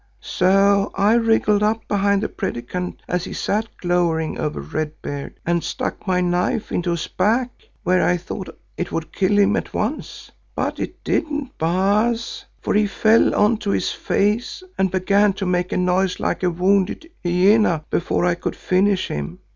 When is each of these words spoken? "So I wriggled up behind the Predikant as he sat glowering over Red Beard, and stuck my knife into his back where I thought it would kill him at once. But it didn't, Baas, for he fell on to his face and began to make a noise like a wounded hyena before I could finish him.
"So 0.21 0.89
I 0.95 1.13
wriggled 1.13 1.61
up 1.61 1.87
behind 1.87 2.23
the 2.23 2.27
Predikant 2.27 3.03
as 3.07 3.23
he 3.25 3.33
sat 3.33 3.67
glowering 3.77 4.39
over 4.39 4.59
Red 4.59 4.99
Beard, 5.03 5.39
and 5.45 5.63
stuck 5.63 6.07
my 6.07 6.19
knife 6.21 6.71
into 6.71 6.89
his 6.89 7.05
back 7.05 7.51
where 7.83 8.03
I 8.03 8.17
thought 8.17 8.49
it 8.77 8.91
would 8.91 9.13
kill 9.13 9.37
him 9.37 9.55
at 9.55 9.75
once. 9.75 10.31
But 10.55 10.79
it 10.79 11.03
didn't, 11.03 11.55
Baas, 11.59 12.45
for 12.63 12.73
he 12.73 12.87
fell 12.87 13.35
on 13.35 13.57
to 13.57 13.69
his 13.69 13.91
face 13.91 14.63
and 14.75 14.89
began 14.89 15.33
to 15.33 15.45
make 15.45 15.71
a 15.71 15.77
noise 15.77 16.19
like 16.19 16.41
a 16.41 16.49
wounded 16.49 17.07
hyena 17.23 17.85
before 17.91 18.25
I 18.25 18.33
could 18.33 18.55
finish 18.55 19.07
him. 19.09 19.37